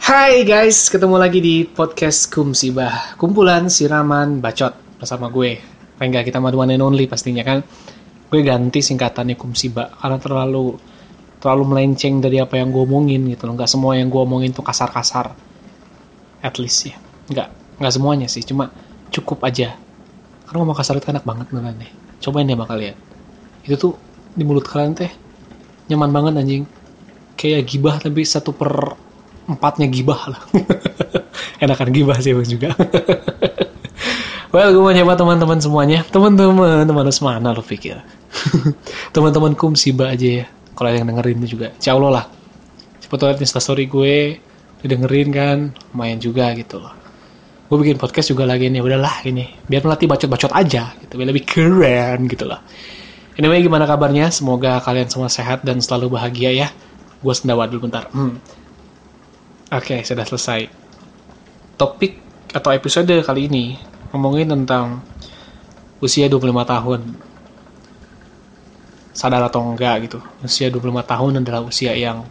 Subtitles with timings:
[0.00, 3.20] Hai guys, ketemu lagi di podcast Kumsibah.
[3.20, 5.60] Kumpulan siraman bacot bersama gue.
[6.00, 7.60] Rengga kita madu one and only pastinya kan.
[8.32, 10.80] Gue ganti singkatannya Kumsibah Karena terlalu
[11.36, 13.60] terlalu melenceng dari apa yang gue omongin gitu loh.
[13.60, 15.36] Gak semua yang gue omongin tuh kasar-kasar.
[16.40, 16.96] At least ya.
[17.28, 18.72] Gak, gak semuanya sih, cuma
[19.12, 19.76] cukup aja.
[20.48, 21.92] Karena ngomong kasar itu enak banget beneran deh
[22.24, 22.96] Cobain deh sama kalian.
[23.68, 23.92] Itu tuh
[24.32, 25.12] di mulut kalian teh
[25.92, 26.64] Nyaman banget anjing.
[27.36, 28.96] Kayak gibah tapi satu per
[29.56, 30.42] empatnya gibah lah.
[31.62, 32.68] Enakan gibah sih bang juga.
[34.54, 36.00] well, gue mau nyoba teman-teman semuanya.
[36.08, 38.00] Teman-teman, teman mana lo pikir?
[39.14, 40.46] Teman-teman kumsiba aja ya.
[40.74, 42.24] Kalau yang dengerin juga, insya Allah lah.
[43.04, 44.40] Cepet liat instastory gue,
[44.80, 45.58] didengerin kan,
[45.92, 46.96] lumayan juga gitu loh.
[47.68, 49.46] Gue bikin podcast juga lagi nih, udahlah ini.
[49.68, 51.20] Biar melatih bacot-bacot aja, gitu.
[51.20, 52.64] Biar lebih keren gitu loh.
[53.36, 54.32] Anyway, gimana kabarnya?
[54.32, 56.68] Semoga kalian semua sehat dan selalu bahagia ya.
[57.20, 58.08] Gue sendawa dulu bentar.
[58.10, 58.40] Hmm.
[59.70, 60.66] Oke, sudah selesai.
[61.78, 62.18] Topik
[62.50, 63.78] atau episode kali ini
[64.10, 64.98] ngomongin tentang
[66.02, 67.00] usia 25 tahun.
[69.14, 70.18] Sadar atau enggak gitu.
[70.42, 72.26] Usia 25 tahun adalah usia yang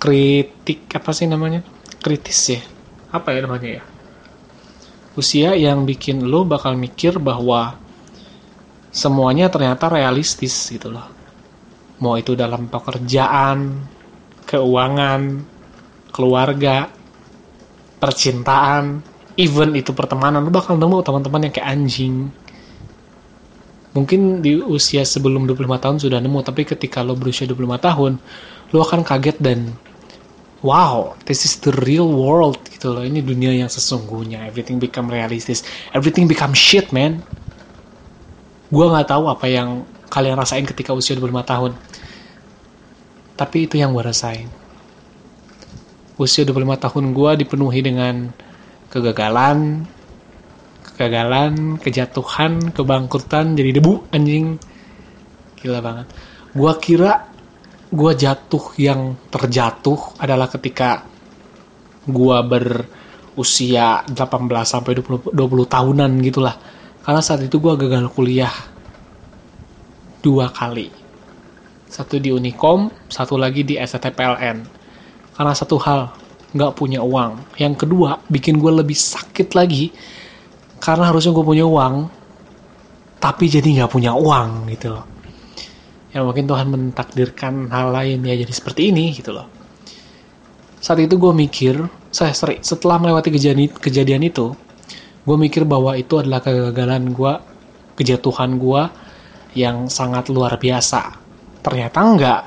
[0.00, 1.60] kritik apa sih namanya?
[2.00, 2.64] Kritis ya.
[3.12, 3.84] Apa ya namanya ya?
[5.20, 7.76] Usia yang bikin lo bakal mikir bahwa
[8.88, 11.12] semuanya ternyata realistis gitu loh.
[12.00, 13.84] Mau itu dalam pekerjaan,
[14.46, 15.42] keuangan,
[16.14, 16.88] keluarga,
[17.98, 19.00] percintaan,
[19.40, 22.28] even itu pertemanan, lu bakal nemu teman-teman yang kayak anjing.
[23.94, 28.12] Mungkin di usia sebelum 25 tahun sudah nemu, tapi ketika lo berusia 25 tahun,
[28.74, 29.70] lo akan kaget dan
[30.64, 33.04] wow, this is the real world gitu loh.
[33.04, 34.48] Ini dunia yang sesungguhnya.
[34.48, 35.62] Everything become realistis.
[35.92, 37.20] Everything become shit, man.
[38.72, 41.72] Gua nggak tahu apa yang kalian rasain ketika usia 25 tahun
[43.34, 44.46] tapi itu yang gue rasain.
[46.14, 48.30] Usia 25 tahun gue dipenuhi dengan
[48.86, 49.82] kegagalan,
[50.94, 54.62] kegagalan, kejatuhan, kebangkrutan, jadi debu anjing.
[55.58, 56.06] Gila banget.
[56.54, 57.26] Gue kira
[57.90, 61.02] gue jatuh yang terjatuh adalah ketika
[62.06, 64.14] gue berusia 18
[64.62, 66.54] sampai 20, 20 tahunan gitulah.
[67.02, 68.54] Karena saat itu gue gagal kuliah
[70.24, 71.03] dua kali
[71.94, 74.66] satu di Unicom, satu lagi di STPLN.
[75.38, 76.10] Karena satu hal,
[76.50, 77.54] nggak punya uang.
[77.54, 79.94] Yang kedua, bikin gue lebih sakit lagi,
[80.82, 82.10] karena harusnya gue punya uang,
[83.22, 85.06] tapi jadi nggak punya uang gitu loh.
[86.10, 89.46] Ya mungkin Tuhan mentakdirkan hal lain ya jadi seperti ini gitu loh.
[90.82, 91.78] Saat itu gue mikir,
[92.10, 94.50] saya setelah melewati kejadian, kejadian itu,
[95.22, 97.32] gue mikir bahwa itu adalah kegagalan gue,
[98.02, 98.82] kejatuhan gue
[99.54, 101.23] yang sangat luar biasa
[101.64, 102.42] ternyata enggak.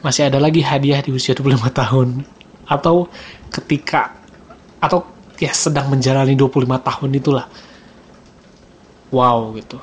[0.00, 2.08] Masih ada lagi hadiah di usia 25 tahun.
[2.64, 3.12] Atau
[3.52, 4.16] ketika
[4.80, 5.04] atau
[5.36, 7.46] ya sedang menjalani 25 tahun itulah.
[9.12, 9.76] Wow gitu.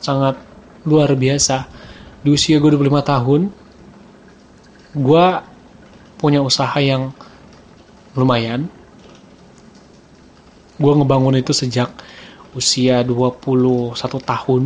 [0.00, 0.40] Sangat
[0.88, 1.68] luar biasa.
[2.24, 3.40] Di usia gue 25 tahun
[4.96, 5.26] gue
[6.16, 7.12] punya usaha yang
[8.16, 8.72] lumayan.
[10.80, 11.92] Gue ngebangun itu sejak
[12.54, 14.62] usia 21 tahun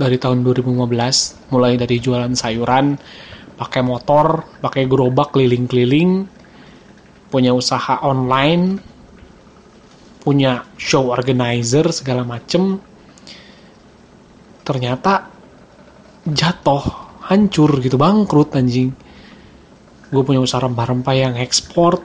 [0.00, 2.96] dari tahun 2015 mulai dari jualan sayuran
[3.60, 6.24] pakai motor pakai gerobak keliling-keliling
[7.28, 8.80] punya usaha online
[10.20, 12.76] punya show organizer segala macem.
[14.60, 15.26] Ternyata
[16.28, 16.84] jatuh
[17.26, 18.92] hancur gitu bangkrut anjing.
[20.12, 22.04] Gue punya usaha rempah-rempah yang ekspor.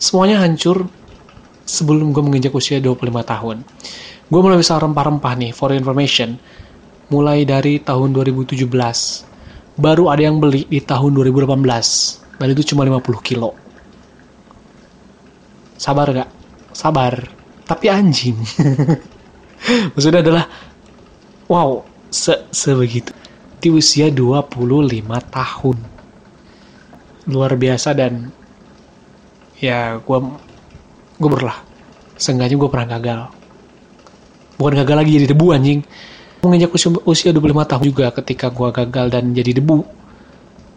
[0.00, 0.88] Semuanya hancur
[1.68, 3.62] sebelum gue menginjak usia 25 tahun
[4.30, 6.38] Gue mulai bisa rempah-rempah nih, for information.
[7.10, 8.62] Mulai dari tahun 2017.
[9.74, 12.38] Baru ada yang beli di tahun 2018.
[12.38, 13.58] Dan itu cuma 50 kilo.
[15.74, 16.30] Sabar gak?
[16.70, 17.26] Sabar.
[17.66, 18.38] Tapi anjing.
[19.98, 20.46] Maksudnya adalah,
[21.50, 23.10] wow, se sebegitu.
[23.58, 24.54] Di usia 25
[25.26, 25.78] tahun.
[27.26, 28.30] Luar biasa dan
[29.58, 30.18] ya gue
[31.18, 31.58] gue berlah.
[32.14, 33.39] Seenggaknya gue pernah gagal
[34.60, 35.80] bukan gagal lagi jadi debu anjing.
[36.44, 39.80] Menginjak usia, usia 25 tahun juga ketika gue gagal dan jadi debu.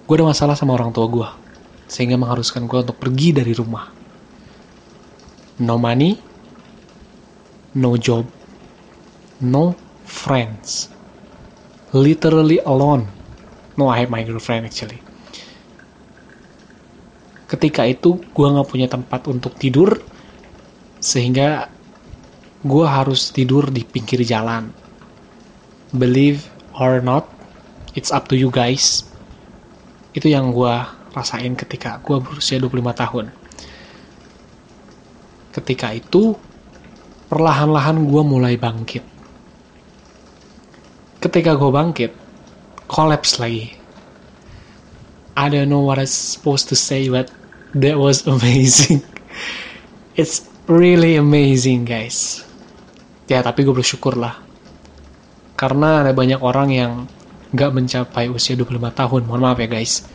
[0.07, 1.27] Gue ada masalah sama orang tua gue
[1.91, 3.91] sehingga mengharuskan gue untuk pergi dari rumah.
[5.59, 6.15] No money
[7.75, 8.23] no job
[9.43, 9.75] no
[10.07, 10.87] friends.
[11.93, 13.05] Literally alone.
[13.77, 15.01] No I have my girlfriend actually.
[17.49, 20.01] Ketika itu gue gak punya tempat untuk tidur.
[21.03, 21.67] Sehingga
[22.63, 24.71] gue harus tidur di pinggir jalan.
[25.91, 26.47] Believe
[26.79, 27.27] or not,
[27.91, 29.03] it's up to you guys.
[30.15, 30.75] Itu yang gue
[31.11, 33.25] rasain ketika gue berusia 25 tahun.
[35.53, 36.33] Ketika itu,
[37.27, 39.03] perlahan-lahan gue mulai bangkit.
[41.19, 42.11] Ketika gue bangkit,
[42.87, 43.75] collapse lagi.
[45.35, 47.27] I don't know what I'm supposed to say, but
[47.75, 49.03] that was amazing.
[50.15, 52.45] It's really amazing, guys.
[53.33, 54.37] Ya, tapi gue bersyukur lah.
[55.57, 56.91] Karena ada banyak orang yang
[57.49, 59.21] nggak mencapai usia 25 tahun.
[59.25, 60.05] Mohon maaf ya, guys.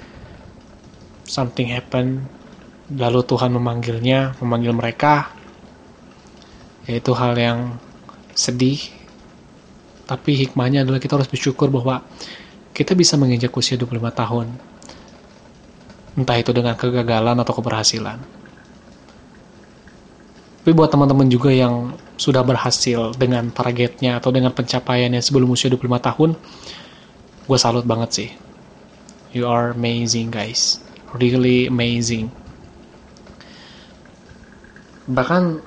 [1.26, 2.30] Something happen
[2.94, 5.28] lalu Tuhan memanggilnya, memanggil mereka,
[6.88, 7.76] yaitu hal yang
[8.32, 8.80] sedih,
[10.08, 12.00] tapi hikmahnya adalah kita harus bersyukur bahwa
[12.72, 14.46] kita bisa menginjak usia 25 tahun,
[16.16, 18.16] entah itu dengan kegagalan atau keberhasilan.
[20.68, 25.96] Tapi buat teman-teman juga yang sudah berhasil dengan targetnya atau dengan pencapaiannya sebelum usia 25
[25.96, 26.36] tahun,
[27.48, 28.30] gue salut banget sih.
[29.32, 30.84] You are amazing guys,
[31.16, 32.28] really amazing.
[35.08, 35.64] Bahkan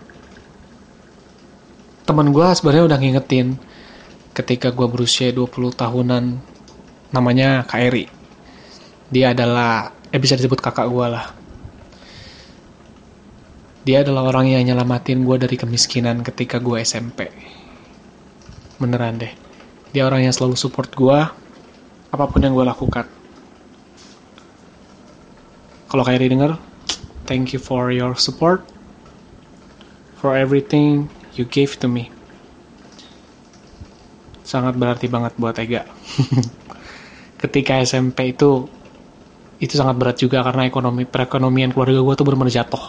[2.06, 3.58] teman gue sebenarnya udah ngingetin
[4.38, 5.50] ketika gue berusia 20
[5.82, 6.38] tahunan
[7.10, 8.06] namanya Kairi
[9.10, 11.41] dia adalah eh bisa disebut kakak gue lah
[13.82, 17.30] dia adalah orang yang nyelamatin gue dari kemiskinan ketika gue SMP
[18.78, 19.34] beneran deh
[19.92, 21.20] dia orang yang selalu support gue
[22.12, 23.06] apa pun yang gue lakukan
[25.90, 26.56] kalau Kairi denger
[27.26, 28.66] thank you for your support
[30.22, 32.14] for everything you gave to me.
[34.46, 35.90] Sangat berarti banget buat Ega.
[37.42, 38.70] Ketika SMP itu
[39.58, 42.86] itu sangat berat juga karena ekonomi perekonomian keluarga gue tuh benar-benar jatuh.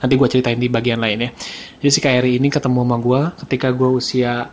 [0.00, 1.30] Nanti gue ceritain di bagian lain ya.
[1.84, 4.48] Jadi si KRI ini ketemu sama gue ketika gue usia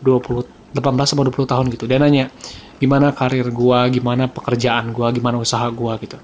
[0.00, 1.84] 20 18 sama 20 tahun gitu.
[1.88, 2.28] Dia nanya,
[2.76, 6.18] gimana karir gue, gimana pekerjaan gue, gimana usaha gue gitu.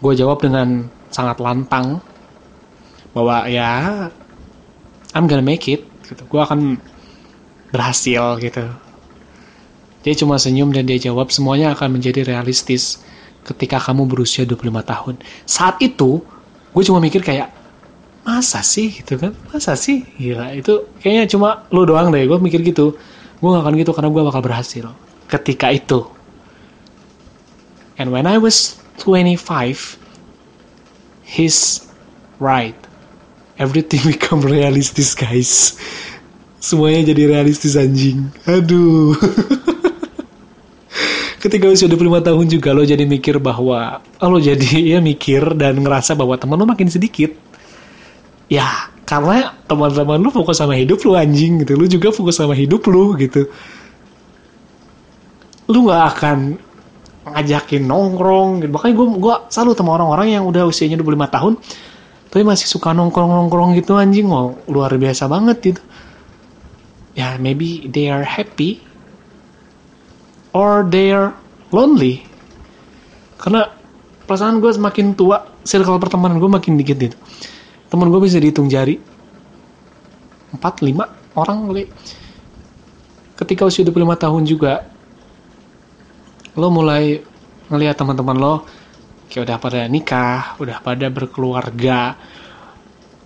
[0.00, 2.04] Gue jawab dengan sangat lantang
[3.16, 4.04] bahwa ya
[5.16, 5.88] I'm gonna make it.
[6.04, 6.22] Gitu.
[6.28, 6.76] Gue akan
[7.72, 8.64] berhasil gitu.
[10.04, 13.02] Dia cuma senyum dan dia jawab semuanya akan menjadi realistis
[13.42, 15.14] ketika kamu berusia 25 tahun.
[15.48, 16.22] Saat itu
[16.76, 17.50] gue cuma mikir kayak
[18.26, 18.90] masa sih?
[18.90, 19.32] Gitu kan?
[19.54, 20.02] Masa sih?
[20.18, 22.26] Gila itu kayaknya cuma lo doang deh.
[22.26, 22.98] Gue mikir gitu.
[23.38, 24.84] Gue gak akan gitu karena gue bakal berhasil.
[25.30, 26.02] Ketika itu.
[27.96, 29.38] And when I was 25
[31.22, 31.86] he's
[32.42, 32.76] right.
[33.56, 35.78] Everything become realistis guys.
[36.58, 38.26] Semuanya jadi realistis anjing.
[38.50, 39.14] Aduh.
[41.46, 46.18] Ketika usia 25 tahun juga lo jadi mikir bahwa lo jadi ya mikir dan ngerasa
[46.18, 47.45] bahwa teman lo makin sedikit
[48.46, 51.78] ya karena teman-teman lo fokus sama hidup lo anjing gitu.
[51.78, 53.46] Lo juga fokus sama hidup lo gitu.
[55.70, 56.38] Lo gak akan
[57.26, 58.70] ngajakin nongkrong gitu.
[58.74, 61.54] Makanya gue gua selalu sama orang-orang yang udah usianya 25 tahun
[62.26, 64.26] tapi masih suka nongkrong-nongkrong gitu anjing.
[64.26, 65.82] Mau luar biasa banget gitu.
[67.14, 68.82] Ya maybe they are happy
[70.50, 71.30] or they are
[71.70, 72.26] lonely.
[73.38, 73.70] Karena
[74.26, 77.18] perasaan gue semakin tua circle pertemanan gue makin dikit gitu
[77.92, 78.98] teman gue bisa dihitung jari
[80.54, 81.84] 4, 5 orang kali
[83.36, 84.88] ketika usia 25 tahun juga
[86.56, 87.20] lo mulai
[87.68, 88.54] ngelihat teman-teman lo
[89.26, 92.14] kayak udah pada nikah, udah pada berkeluarga,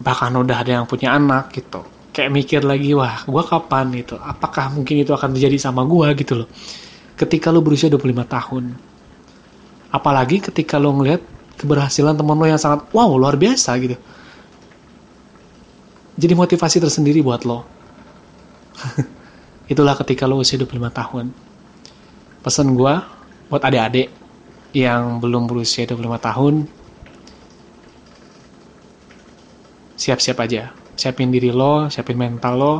[0.00, 1.84] bahkan udah ada yang punya anak gitu.
[2.10, 6.42] Kayak mikir lagi, wah gue kapan itu, apakah mungkin itu akan terjadi sama gue gitu
[6.42, 6.48] loh.
[7.14, 8.64] Ketika lo berusia 25 tahun.
[9.92, 11.22] Apalagi ketika lo ngeliat
[11.60, 13.94] keberhasilan teman lo yang sangat, wow luar biasa gitu.
[16.18, 17.66] Jadi motivasi tersendiri buat lo.
[19.72, 21.26] Itulah ketika lo usia 25 tahun.
[22.40, 22.94] Pesan gue
[23.50, 24.08] buat adik-adik
[24.70, 26.54] yang belum berusia 25 tahun,
[29.98, 30.70] siap-siap aja.
[30.94, 32.74] Siapin diri lo, siapin mental lo,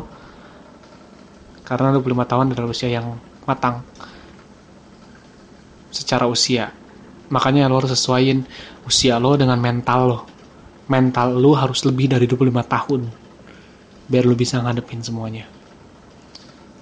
[1.65, 3.17] karena 25 tahun adalah usia yang
[3.49, 3.83] matang
[5.91, 6.71] secara usia.
[7.31, 8.43] Makanya lo harus sesuaiin
[8.87, 10.19] usia lo dengan mental lo.
[10.91, 13.03] Mental lo harus lebih dari 25 tahun
[14.11, 15.47] biar lo bisa ngadepin semuanya.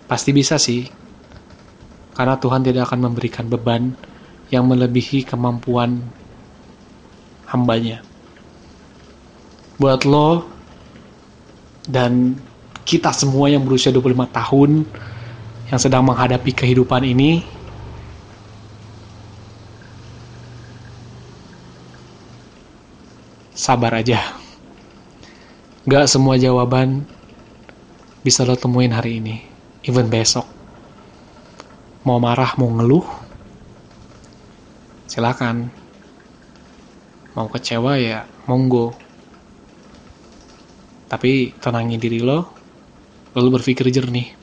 [0.09, 0.88] Pasti bisa sih,
[2.17, 3.93] karena Tuhan tidak akan memberikan beban
[4.49, 6.00] yang melebihi kemampuan
[7.53, 8.00] hambanya.
[9.77, 10.49] Buat lo
[11.85, 12.41] dan
[12.88, 14.71] kita semua yang berusia 25 tahun
[15.69, 17.45] yang sedang menghadapi kehidupan ini
[23.69, 24.25] sabar aja.
[25.85, 27.05] Gak semua jawaban
[28.25, 29.45] bisa lo temuin hari ini,
[29.85, 30.49] even besok.
[32.09, 33.05] Mau marah, mau ngeluh,
[35.05, 35.69] silakan.
[37.37, 38.91] mau kecewa ya monggo
[41.07, 42.51] tapi tenangin diri lo
[43.39, 44.35] lalu berpikir jernih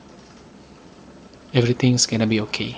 [1.52, 2.72] everything's gonna be okay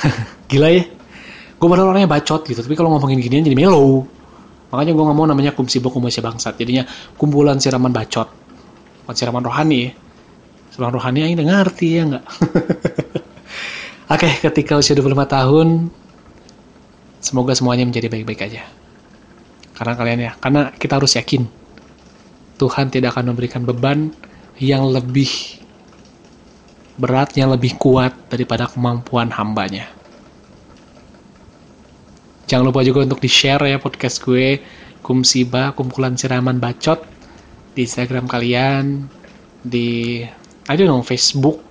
[0.48, 0.88] gila ya
[1.60, 4.08] gue padahal orangnya bacot gitu tapi kalau ngomongin ginian jadi melo
[4.72, 6.58] makanya gue nggak mau namanya kumsibo kumusya bangsat.
[6.58, 6.84] Jadinya
[7.16, 8.28] kumpulan siraman bacot.
[9.06, 9.90] Bukan siraman rohani ya.
[10.74, 12.24] Siraman rohani yang ngerti ya nggak?
[14.14, 15.68] Oke ketika usia 25 tahun
[17.18, 18.62] semoga semuanya menjadi baik-baik aja.
[19.74, 21.44] Karena kalian ya karena kita harus yakin
[22.56, 24.14] Tuhan tidak akan memberikan beban
[24.56, 25.28] yang lebih
[26.96, 29.92] berat, yang lebih kuat daripada kemampuan hambanya.
[32.46, 34.62] Jangan lupa juga untuk di-share ya podcast gue,
[35.02, 37.02] Kumsiba, kumpulan siraman bacot,
[37.74, 39.06] di Instagram kalian,
[39.62, 40.22] di,
[40.66, 41.62] I don't know, Facebook,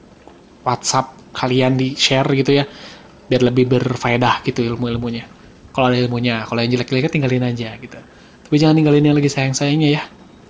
[0.67, 2.63] WhatsApp kalian di-share gitu ya,
[3.27, 5.27] biar lebih berfaedah gitu ilmu-ilmunya.
[5.71, 7.99] Kalau ada ilmunya, kalau yang jelek-jeleknya tinggalin aja gitu.
[8.47, 10.03] Tapi jangan tinggalin yang lagi sayang-sayangnya ya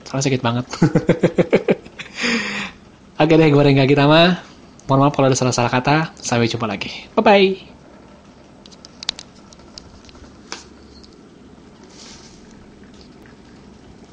[0.05, 0.65] soalnya sakit banget.
[3.21, 4.39] Oke deh gue Rengga Gitama.
[4.85, 6.13] Mohon maaf kalau ada salah-salah kata.
[6.21, 7.09] Sampai jumpa lagi.
[7.17, 7.74] Bye bye